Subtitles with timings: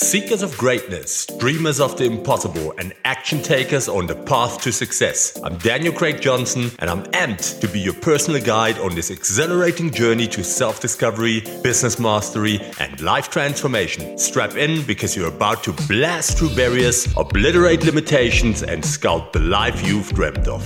[0.00, 5.36] Seekers of greatness, dreamers of the impossible, and action takers on the path to success.
[5.42, 9.90] I'm Daniel Craig Johnson, and I'm amped to be your personal guide on this exhilarating
[9.90, 14.16] journey to self discovery, business mastery, and life transformation.
[14.16, 19.84] Strap in because you're about to blast through barriers, obliterate limitations, and sculpt the life
[19.84, 20.62] you've dreamt of.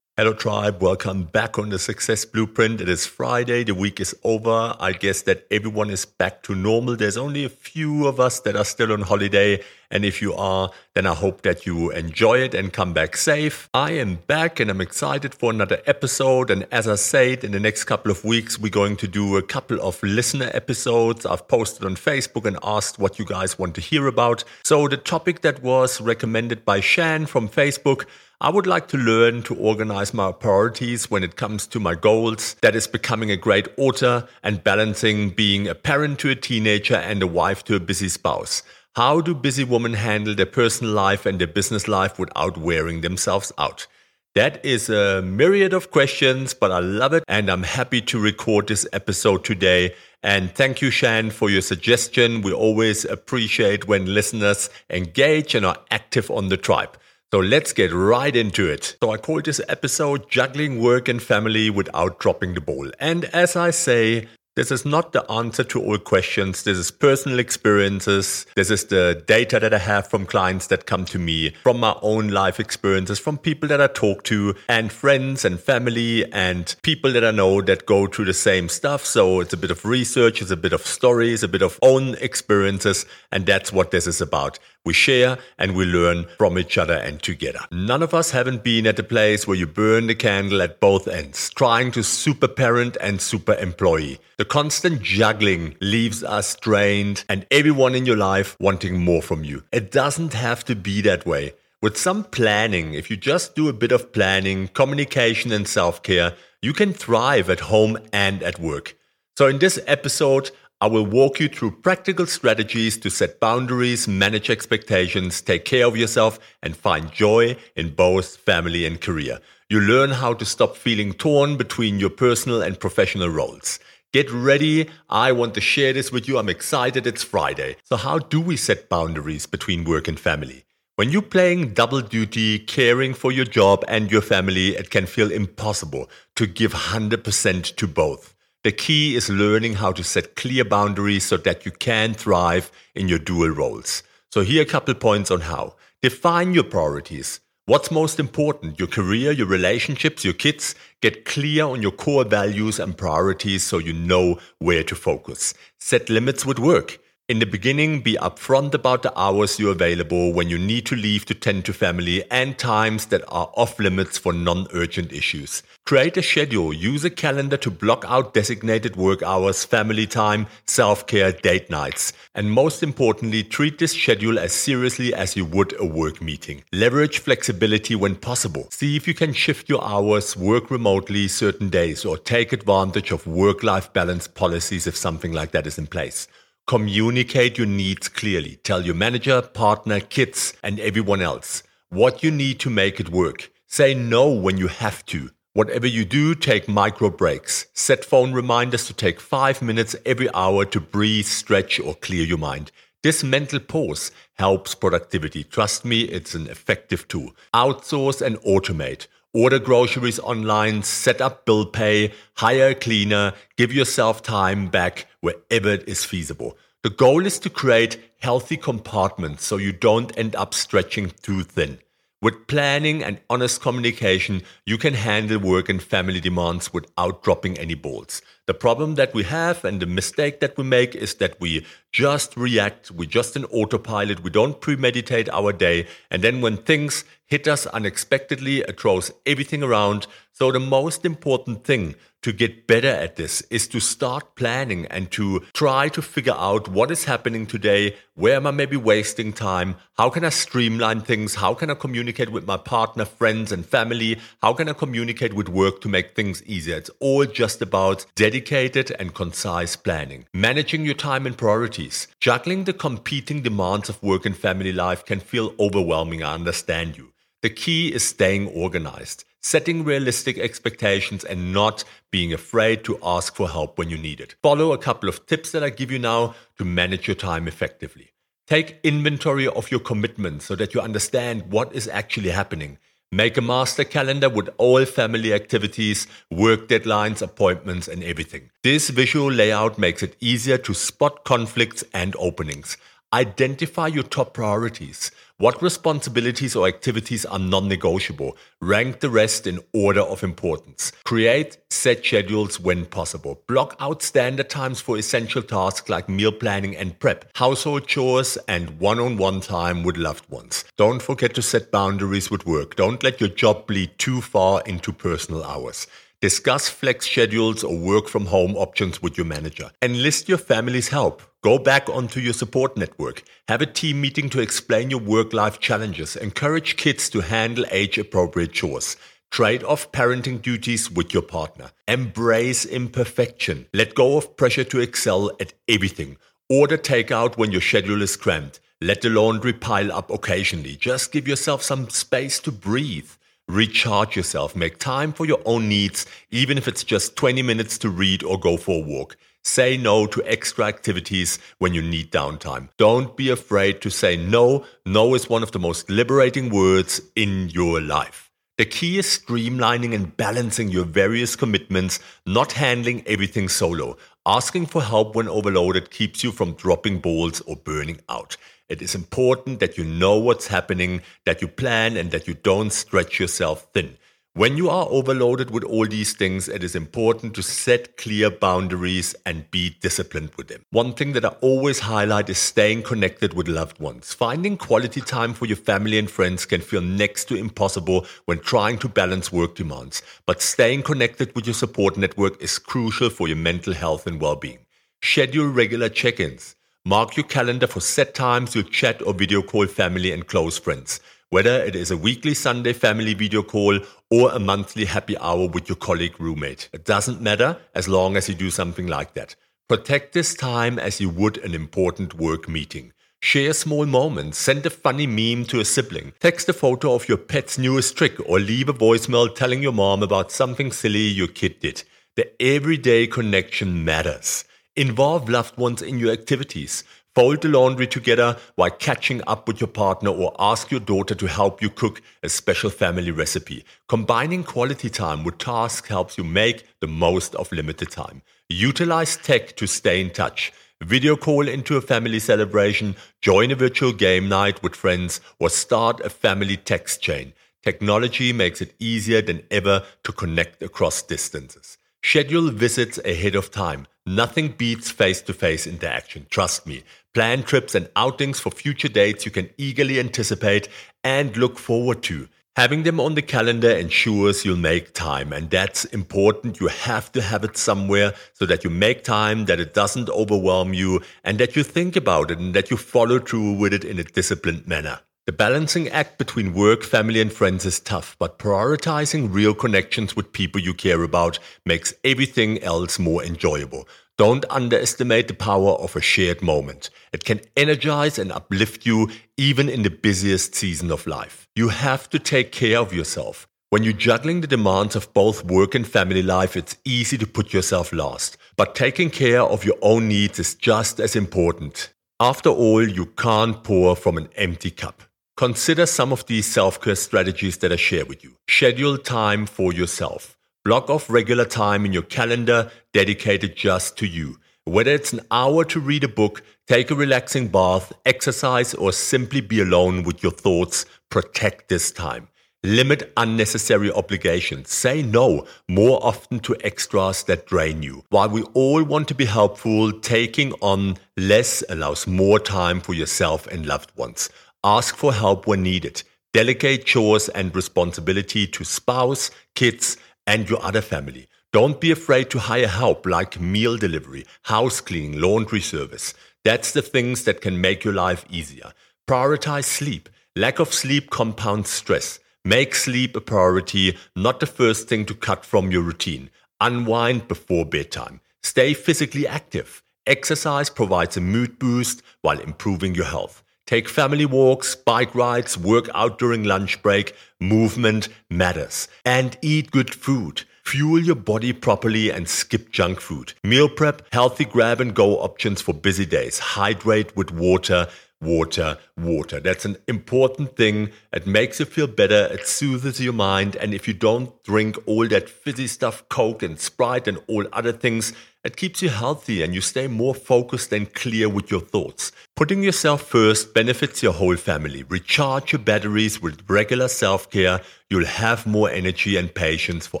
[0.16, 0.80] Hello, tribe.
[0.80, 2.80] Welcome back on the Success Blueprint.
[2.80, 3.64] It is Friday.
[3.64, 4.76] The week is over.
[4.78, 6.94] I guess that everyone is back to normal.
[6.94, 9.60] There's only a few of us that are still on holiday.
[9.90, 13.68] And if you are, then I hope that you enjoy it and come back safe.
[13.74, 16.48] I am back and I'm excited for another episode.
[16.48, 19.42] And as I said, in the next couple of weeks, we're going to do a
[19.42, 21.26] couple of listener episodes.
[21.26, 24.44] I've posted on Facebook and asked what you guys want to hear about.
[24.62, 28.06] So the topic that was recommended by Shan from Facebook
[28.40, 32.56] I would like to learn to organize my priorities when it comes to my goals.
[32.62, 37.22] That is becoming a great author and balancing being a parent to a teenager and
[37.22, 38.62] a wife to a busy spouse.
[38.96, 43.52] How do busy women handle their personal life and their business life without wearing themselves
[43.56, 43.86] out?
[44.34, 48.66] That is a myriad of questions, but I love it and I'm happy to record
[48.66, 49.94] this episode today.
[50.24, 52.42] And thank you, Shan, for your suggestion.
[52.42, 56.98] We always appreciate when listeners engage and are active on the tribe.
[57.32, 58.96] So let's get right into it.
[59.02, 62.90] So I call this episode Juggling Work and Family Without Dropping the Ball.
[63.00, 66.62] And as I say, this is not the answer to all questions.
[66.62, 68.46] This is personal experiences.
[68.54, 71.96] This is the data that I have from clients that come to me, from my
[72.02, 77.12] own life experiences, from people that I talk to, and friends and family and people
[77.14, 79.04] that I know that go through the same stuff.
[79.04, 82.14] So it's a bit of research, it's a bit of stories, a bit of own
[82.20, 83.06] experiences.
[83.32, 84.60] And that's what this is about.
[84.84, 87.60] We share and we learn from each other and together.
[87.72, 91.08] None of us haven't been at a place where you burn the candle at both
[91.08, 94.18] ends, trying to super parent and super employee.
[94.36, 99.62] The constant juggling leaves us drained and everyone in your life wanting more from you.
[99.72, 101.54] It doesn't have to be that way.
[101.80, 106.34] With some planning, if you just do a bit of planning, communication, and self care,
[106.62, 108.96] you can thrive at home and at work.
[109.36, 110.50] So, in this episode,
[110.84, 115.96] I will walk you through practical strategies to set boundaries, manage expectations, take care of
[115.96, 119.40] yourself, and find joy in both family and career.
[119.70, 123.78] You learn how to stop feeling torn between your personal and professional roles.
[124.12, 124.90] Get ready.
[125.08, 126.36] I want to share this with you.
[126.36, 127.06] I'm excited.
[127.06, 127.76] It's Friday.
[127.84, 130.66] So, how do we set boundaries between work and family?
[130.96, 135.32] When you're playing double duty, caring for your job and your family, it can feel
[135.32, 138.34] impossible to give 100% to both.
[138.64, 143.08] The key is learning how to set clear boundaries so that you can thrive in
[143.08, 144.02] your dual roles.
[144.32, 145.76] So here are a couple points on how.
[146.00, 147.40] Define your priorities.
[147.66, 148.78] What's most important?
[148.78, 150.74] Your career, your relationships, your kids.
[151.02, 155.52] Get clear on your core values and priorities so you know where to focus.
[155.78, 156.98] Set limits with work.
[157.26, 161.24] In the beginning, be upfront about the hours you're available when you need to leave
[161.24, 165.62] to tend to family and times that are off limits for non urgent issues.
[165.86, 171.06] Create a schedule, use a calendar to block out designated work hours, family time, self
[171.06, 172.12] care, date nights.
[172.34, 176.62] And most importantly, treat this schedule as seriously as you would a work meeting.
[176.72, 178.68] Leverage flexibility when possible.
[178.70, 183.26] See if you can shift your hours, work remotely certain days, or take advantage of
[183.26, 186.28] work life balance policies if something like that is in place.
[186.66, 188.56] Communicate your needs clearly.
[188.56, 193.50] Tell your manager, partner, kids, and everyone else what you need to make it work.
[193.66, 195.30] Say no when you have to.
[195.52, 197.66] Whatever you do, take micro breaks.
[197.74, 202.38] Set phone reminders to take five minutes every hour to breathe, stretch, or clear your
[202.38, 202.72] mind.
[203.02, 205.44] This mental pause helps productivity.
[205.44, 207.36] Trust me, it's an effective tool.
[207.52, 209.06] Outsource and automate.
[209.36, 215.70] Order groceries online, set up bill pay, hire a cleaner, give yourself time back wherever
[215.70, 216.56] it is feasible.
[216.84, 221.78] The goal is to create healthy compartments so you don't end up stretching too thin.
[222.22, 227.74] With planning and honest communication, you can handle work and family demands without dropping any
[227.74, 228.22] balls.
[228.46, 232.36] The problem that we have and the mistake that we make is that we just
[232.36, 237.48] react, We're just in autopilot, we don't premeditate our day, and then when things hit
[237.48, 240.06] us unexpectedly, it throws everything around.
[240.32, 245.10] So, the most important thing to get better at this is to start planning and
[245.10, 249.76] to try to figure out what is happening today, where am I maybe wasting time,
[249.98, 254.18] how can I streamline things, how can I communicate with my partner, friends, and family,
[254.42, 256.76] how can I communicate with work to make things easier.
[256.76, 260.26] It's all just about dedicated and concise planning.
[260.34, 262.08] Managing your time and priorities.
[262.18, 266.24] Juggling the competing demands of work and family life can feel overwhelming.
[266.24, 267.12] I understand you.
[267.42, 269.24] The key is staying organized.
[269.44, 274.34] setting realistic expectations and not being afraid to ask for help when you need it.
[274.42, 278.12] Follow a couple of tips that I give you now to manage your time effectively.
[278.46, 282.78] Take inventory of your commitments so that you understand what is actually happening.
[283.14, 288.50] Make a master calendar with all family activities, work deadlines, appointments, and everything.
[288.64, 292.76] This visual layout makes it easier to spot conflicts and openings.
[293.14, 295.12] Identify your top priorities.
[295.36, 298.36] What responsibilities or activities are non negotiable?
[298.60, 300.90] Rank the rest in order of importance.
[301.04, 303.40] Create set schedules when possible.
[303.46, 308.80] Block out standard times for essential tasks like meal planning and prep, household chores, and
[308.80, 310.64] one on one time with loved ones.
[310.76, 312.74] Don't forget to set boundaries with work.
[312.74, 315.86] Don't let your job bleed too far into personal hours.
[316.20, 319.70] Discuss flex schedules or work from home options with your manager.
[319.82, 321.22] Enlist your family's help.
[321.44, 323.22] Go back onto your support network.
[323.48, 326.16] Have a team meeting to explain your work life challenges.
[326.16, 328.96] Encourage kids to handle age appropriate chores.
[329.30, 331.72] Trade off parenting duties with your partner.
[331.86, 333.66] Embrace imperfection.
[333.74, 336.16] Let go of pressure to excel at everything.
[336.48, 338.58] Order takeout when your schedule is cramped.
[338.80, 340.76] Let the laundry pile up occasionally.
[340.76, 343.10] Just give yourself some space to breathe.
[343.48, 344.56] Recharge yourself.
[344.56, 348.40] Make time for your own needs, even if it's just 20 minutes to read or
[348.40, 349.18] go for a walk.
[349.46, 352.70] Say no to extra activities when you need downtime.
[352.78, 354.64] Don't be afraid to say no.
[354.86, 358.30] No is one of the most liberating words in your life.
[358.56, 363.98] The key is streamlining and balancing your various commitments, not handling everything solo.
[364.24, 368.38] Asking for help when overloaded keeps you from dropping balls or burning out.
[368.70, 372.72] It is important that you know what's happening, that you plan, and that you don't
[372.72, 373.98] stretch yourself thin.
[374.36, 379.14] When you are overloaded with all these things, it is important to set clear boundaries
[379.24, 380.62] and be disciplined with them.
[380.72, 384.12] One thing that I always highlight is staying connected with loved ones.
[384.12, 388.78] Finding quality time for your family and friends can feel next to impossible when trying
[388.78, 393.36] to balance work demands, but staying connected with your support network is crucial for your
[393.36, 394.58] mental health and well being.
[395.00, 396.56] Schedule regular check ins.
[396.84, 400.98] Mark your calendar for set times you'll chat or video call family and close friends
[401.34, 403.76] whether it is a weekly Sunday family video call
[404.14, 406.68] or a monthly happy hour with your colleague roommate.
[406.72, 409.34] It doesn't matter as long as you do something like that.
[409.68, 412.92] Protect this time as you would an important work meeting.
[413.20, 417.18] Share small moments, send a funny meme to a sibling, text a photo of your
[417.18, 421.58] pet's newest trick, or leave a voicemail telling your mom about something silly your kid
[421.58, 421.82] did.
[422.14, 424.44] The everyday connection matters.
[424.76, 426.84] Involve loved ones in your activities.
[427.14, 431.28] Fold the laundry together while catching up with your partner or ask your daughter to
[431.28, 433.64] help you cook a special family recipe.
[433.88, 438.22] Combining quality time with tasks helps you make the most of limited time.
[438.48, 440.52] Utilize tech to stay in touch.
[440.82, 446.00] Video call into a family celebration, join a virtual game night with friends, or start
[446.00, 447.32] a family text chain.
[447.62, 451.78] Technology makes it easier than ever to connect across distances.
[452.02, 453.86] Schedule visits ahead of time.
[454.06, 456.82] Nothing beats face to face interaction, trust me.
[457.14, 460.68] Plan trips and outings for future dates you can eagerly anticipate
[461.02, 462.28] and look forward to.
[462.54, 466.60] Having them on the calendar ensures you'll make time, and that's important.
[466.60, 470.74] You have to have it somewhere so that you make time, that it doesn't overwhelm
[470.74, 473.98] you, and that you think about it and that you follow through with it in
[473.98, 475.00] a disciplined manner.
[475.26, 480.34] The balancing act between work, family, and friends is tough, but prioritizing real connections with
[480.34, 483.88] people you care about makes everything else more enjoyable.
[484.18, 486.90] Don't underestimate the power of a shared moment.
[487.10, 491.48] It can energize and uplift you even in the busiest season of life.
[491.56, 493.48] You have to take care of yourself.
[493.70, 497.54] When you're juggling the demands of both work and family life, it's easy to put
[497.54, 498.36] yourself last.
[498.58, 501.94] But taking care of your own needs is just as important.
[502.20, 505.02] After all, you can't pour from an empty cup.
[505.36, 508.36] Consider some of these self care strategies that I share with you.
[508.48, 510.38] Schedule time for yourself.
[510.64, 514.38] Block off regular time in your calendar dedicated just to you.
[514.64, 519.40] Whether it's an hour to read a book, take a relaxing bath, exercise, or simply
[519.40, 522.28] be alone with your thoughts, protect this time.
[522.62, 524.70] Limit unnecessary obligations.
[524.70, 528.04] Say no more often to extras that drain you.
[528.08, 533.48] While we all want to be helpful, taking on less allows more time for yourself
[533.48, 534.30] and loved ones.
[534.64, 536.02] Ask for help when needed.
[536.32, 541.28] Delegate chores and responsibility to spouse, kids, and your other family.
[541.52, 546.14] Don't be afraid to hire help like meal delivery, house cleaning, laundry service.
[546.44, 548.72] That's the things that can make your life easier.
[549.06, 550.08] Prioritize sleep.
[550.34, 552.18] Lack of sleep compounds stress.
[552.42, 556.30] Make sleep a priority, not the first thing to cut from your routine.
[556.58, 558.22] Unwind before bedtime.
[558.42, 559.82] Stay physically active.
[560.06, 563.42] Exercise provides a mood boost while improving your health.
[563.66, 567.14] Take family walks, bike rides, work out during lunch break.
[567.40, 568.88] Movement matters.
[569.06, 570.42] And eat good food.
[570.66, 573.32] Fuel your body properly and skip junk food.
[573.42, 576.38] Meal prep, healthy grab and go options for busy days.
[576.38, 577.88] Hydrate with water
[578.24, 579.38] water, water.
[579.38, 580.90] That's an important thing.
[581.12, 582.28] It makes you feel better.
[582.32, 583.56] It soothes your mind.
[583.56, 587.72] And if you don't drink all that fizzy stuff, Coke and Sprite and all other
[587.72, 588.12] things,
[588.44, 592.12] it keeps you healthy and you stay more focused and clear with your thoughts.
[592.36, 594.82] Putting yourself first benefits your whole family.
[594.82, 597.60] Recharge your batteries with regular self care.
[597.90, 600.00] You'll have more energy and patience for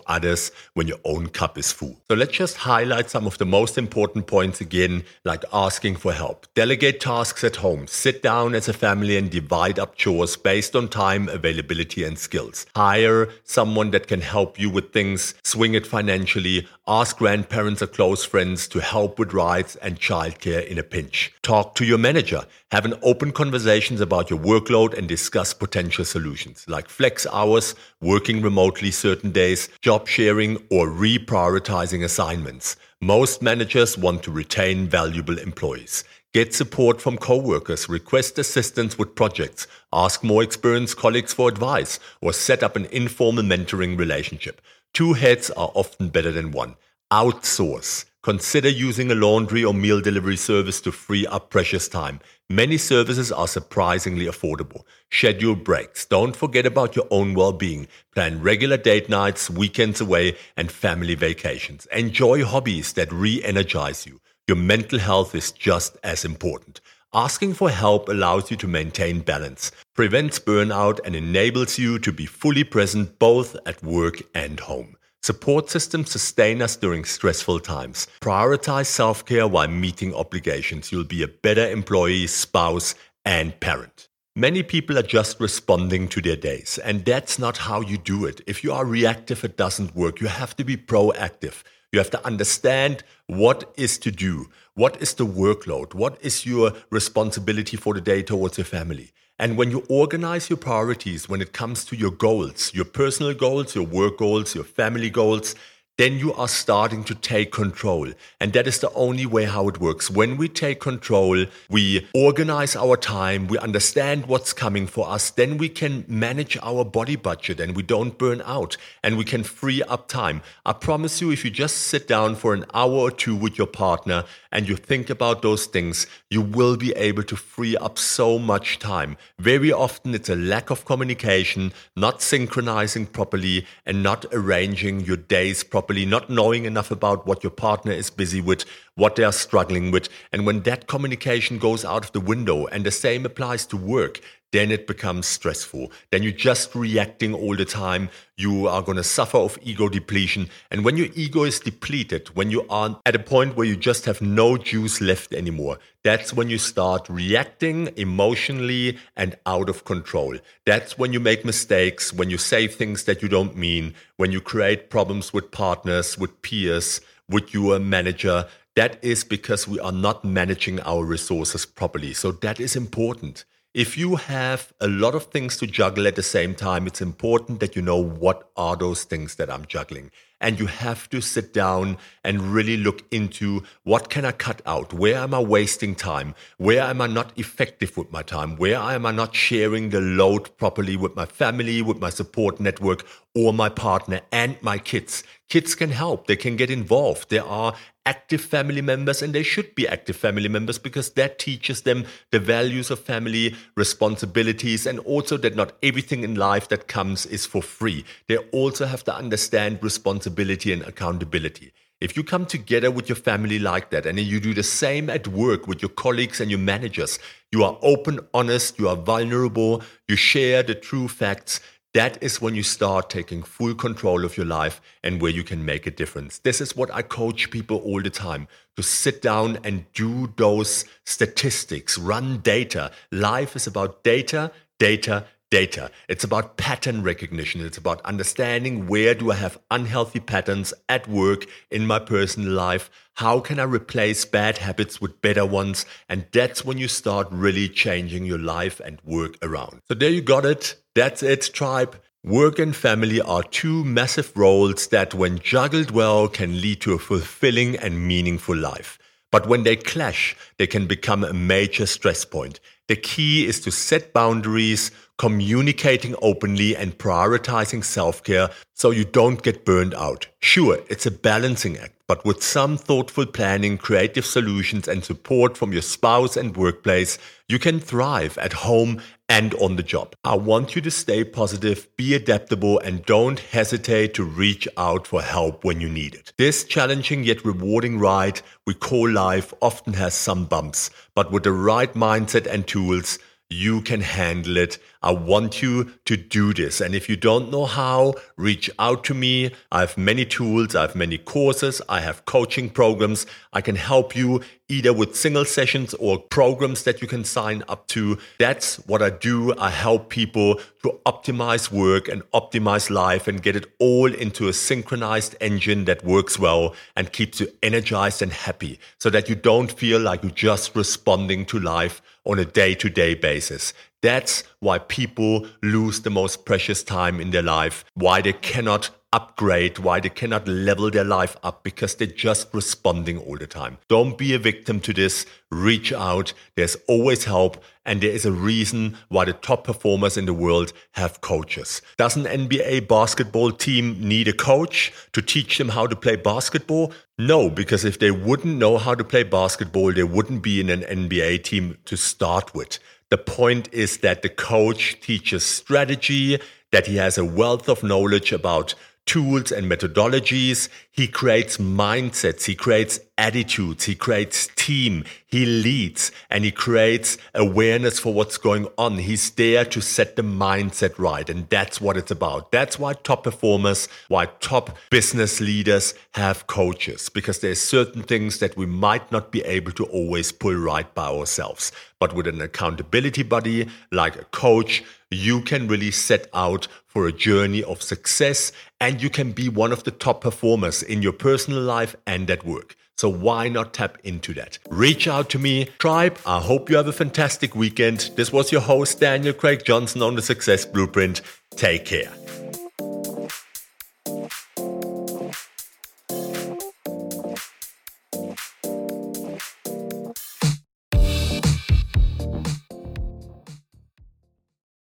[0.08, 1.96] others when your own cup is full.
[2.08, 6.46] So let's just highlight some of the most important points again, like asking for help.
[6.54, 7.86] Delegate tasks at home.
[7.86, 12.66] Sit down as a family and divide up chores based on time, availability, and skills.
[12.74, 15.34] Hire someone that can help you with things.
[15.44, 16.66] Swing it financially.
[16.86, 21.32] Ask grandparents or close friends to help with rides and childcare in a pinch.
[21.40, 22.42] Talk to your manager.
[22.72, 28.42] Have an open conversations about your workload and discuss potential solutions like flex hours, working
[28.42, 32.76] remotely certain days, job sharing, or reprioritizing assignments.
[33.00, 36.04] Most managers want to retain valuable employees.
[36.34, 42.34] Get support from coworkers, request assistance with projects, ask more experienced colleagues for advice, or
[42.34, 44.60] set up an informal mentoring relationship.
[44.94, 46.76] Two heads are often better than one.
[47.12, 48.04] Outsource.
[48.22, 52.20] Consider using a laundry or meal delivery service to free up precious time.
[52.48, 54.84] Many services are surprisingly affordable.
[55.10, 56.06] Schedule breaks.
[56.06, 57.88] Don't forget about your own well being.
[58.14, 61.86] Plan regular date nights, weekends away, and family vacations.
[61.86, 64.20] Enjoy hobbies that re energize you.
[64.46, 66.80] Your mental health is just as important.
[67.16, 72.26] Asking for help allows you to maintain balance, prevents burnout, and enables you to be
[72.26, 74.96] fully present both at work and home.
[75.22, 78.08] Support systems sustain us during stressful times.
[78.20, 80.90] Prioritize self care while meeting obligations.
[80.90, 84.08] You'll be a better employee, spouse, and parent.
[84.36, 88.40] Many people are just responding to their days, and that's not how you do it.
[88.48, 90.20] If you are reactive, it doesn't work.
[90.20, 91.62] You have to be proactive.
[91.92, 96.72] You have to understand what is to do, what is the workload, what is your
[96.90, 99.12] responsibility for the day towards your family.
[99.38, 103.76] And when you organize your priorities when it comes to your goals, your personal goals,
[103.76, 105.54] your work goals, your family goals,
[105.96, 108.10] then you are starting to take control.
[108.40, 110.10] And that is the only way how it works.
[110.10, 115.56] When we take control, we organize our time, we understand what's coming for us, then
[115.56, 119.82] we can manage our body budget and we don't burn out and we can free
[119.84, 120.42] up time.
[120.66, 123.68] I promise you, if you just sit down for an hour or two with your
[123.68, 128.38] partner and you think about those things, you will be able to free up so
[128.38, 129.16] much time.
[129.38, 135.62] Very often it's a lack of communication, not synchronizing properly and not arranging your days
[135.62, 138.64] properly properly, not knowing enough about what your partner is busy with,
[138.94, 140.08] what they are struggling with.
[140.32, 144.20] And when that communication goes out of the window, and the same applies to work,
[144.54, 145.90] then it becomes stressful.
[146.12, 148.08] Then you're just reacting all the time.
[148.36, 150.48] You are going to suffer of ego depletion.
[150.70, 154.04] And when your ego is depleted, when you are at a point where you just
[154.04, 160.38] have no juice left anymore, that's when you start reacting emotionally and out of control.
[160.64, 164.40] That's when you make mistakes, when you say things that you don't mean, when you
[164.40, 168.46] create problems with partners, with peers, with your manager.
[168.76, 172.14] That is because we are not managing our resources properly.
[172.14, 173.44] So that is important.
[173.74, 177.58] If you have a lot of things to juggle at the same time, it's important
[177.58, 180.12] that you know what are those things that I'm juggling.
[180.40, 184.92] And you have to sit down and really look into what can I cut out?
[184.92, 186.34] Where am I wasting time?
[186.56, 188.56] Where am I not effective with my time?
[188.56, 193.06] Where am I not sharing the load properly with my family, with my support network,
[193.34, 195.22] or my partner and my kids?
[195.48, 196.26] Kids can help.
[196.26, 197.30] They can get involved.
[197.30, 197.74] There are
[198.06, 202.38] active family members and they should be active family members because that teaches them the
[202.38, 207.62] values of family responsibilities and also that not everything in life that comes is for
[207.62, 211.72] free they also have to understand responsibility and accountability
[212.04, 215.26] if you come together with your family like that and you do the same at
[215.26, 217.18] work with your colleagues and your managers
[217.50, 221.60] you are open honest you are vulnerable you share the true facts
[221.94, 225.64] that is when you start taking full control of your life and where you can
[225.64, 226.38] make a difference.
[226.38, 230.86] This is what I coach people all the time to sit down and do those
[231.06, 232.90] statistics, run data.
[233.12, 235.88] Life is about data, data, data.
[236.08, 237.64] It's about pattern recognition.
[237.64, 242.90] It's about understanding where do I have unhealthy patterns at work, in my personal life?
[243.14, 245.86] How can I replace bad habits with better ones?
[246.08, 249.78] And that's when you start really changing your life and work around.
[249.86, 250.74] So there you got it.
[250.96, 252.00] That's it, tribe.
[252.24, 256.98] Work and family are two massive roles that, when juggled well, can lead to a
[256.98, 258.98] fulfilling and meaningful life.
[259.30, 262.60] But when they clash, they can become a major stress point.
[262.86, 269.42] The key is to set boundaries, communicating openly, and prioritizing self care so you don't
[269.42, 270.26] get burned out.
[270.40, 275.72] Sure, it's a balancing act, but with some thoughtful planning, creative solutions, and support from
[275.72, 280.14] your spouse and workplace, you can thrive at home and on the job.
[280.24, 285.22] I want you to stay positive, be adaptable, and don't hesitate to reach out for
[285.22, 286.32] help when you need it.
[286.36, 291.52] This challenging yet rewarding ride we call life often has some bumps, but with the
[291.52, 294.78] right mindset and tools, you can handle it.
[295.04, 296.80] I want you to do this.
[296.80, 299.52] And if you don't know how, reach out to me.
[299.70, 303.26] I have many tools, I have many courses, I have coaching programs.
[303.52, 307.86] I can help you either with single sessions or programs that you can sign up
[307.88, 308.18] to.
[308.38, 309.54] That's what I do.
[309.58, 314.54] I help people to optimize work and optimize life and get it all into a
[314.54, 319.70] synchronized engine that works well and keeps you energized and happy so that you don't
[319.70, 323.74] feel like you're just responding to life on a day to day basis.
[324.04, 329.78] That's why people lose the most precious time in their life, why they cannot upgrade,
[329.78, 333.78] why they cannot level their life up because they're just responding all the time.
[333.88, 335.24] Don't be a victim to this.
[335.50, 336.34] Reach out.
[336.54, 337.64] There's always help.
[337.86, 341.80] And there is a reason why the top performers in the world have coaches.
[341.96, 346.92] Does an NBA basketball team need a coach to teach them how to play basketball?
[347.18, 350.80] No, because if they wouldn't know how to play basketball, they wouldn't be in an
[350.80, 352.78] NBA team to start with.
[353.14, 356.40] The point is that the coach teaches strategy,
[356.72, 358.74] that he has a wealth of knowledge about
[359.06, 360.68] tools and methodologies.
[360.90, 367.98] He creates mindsets, he creates attitudes, he creates team, he leads, and he creates awareness
[367.98, 368.98] for what's going on.
[368.98, 372.50] He's there to set the mindset right, and that's what it's about.
[372.50, 378.56] That's why top performers, why top business leaders have coaches, because there's certain things that
[378.56, 381.72] we might not be able to always pull right by ourselves.
[382.00, 387.12] But with an accountability buddy like a coach, you can really set out for a
[387.12, 391.62] journey of success and you can be one of the top performers in your personal
[391.62, 392.76] life and at work.
[392.96, 394.58] So why not tap into that?
[394.70, 396.18] Reach out to me, tribe.
[396.24, 398.10] I hope you have a fantastic weekend.
[398.16, 401.20] This was your host, Daniel Craig Johnson on the Success Blueprint.
[401.56, 402.12] Take care.